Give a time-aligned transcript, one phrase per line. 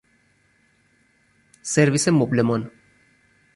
[1.73, 2.61] سرویس مبلمان